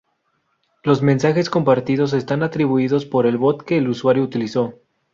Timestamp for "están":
2.13-2.41